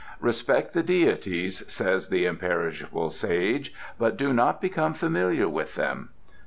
[0.19, 6.09] "Respect the deities," says the imperishable Sage, "but do not become familiar with them."